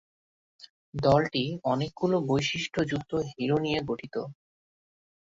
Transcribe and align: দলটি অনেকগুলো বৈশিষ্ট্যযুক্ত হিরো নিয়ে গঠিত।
দলটি 0.99 1.43
অনেকগুলো 1.63 2.17
বৈশিষ্ট্যযুক্ত 2.27 3.11
হিরো 3.29 3.57
নিয়ে 3.59 3.79
গঠিত। 3.85 4.15